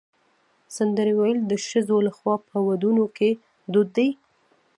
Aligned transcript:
سندرې 0.77 1.13
ویل 1.15 1.39
د 1.45 1.53
ښځو 1.67 1.97
لخوا 2.07 2.35
په 2.47 2.57
ودونو 2.67 3.05
کې 3.17 3.29
دود 3.71 3.89
دی. 3.97 4.09